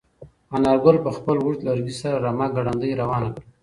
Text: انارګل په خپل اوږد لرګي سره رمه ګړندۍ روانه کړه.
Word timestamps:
انارګل 0.55 0.97
په 1.05 1.11
خپل 1.17 1.35
اوږد 1.43 1.61
لرګي 1.67 1.93
سره 2.01 2.15
رمه 2.25 2.47
ګړندۍ 2.55 2.91
روانه 3.01 3.29
کړه. 3.33 3.45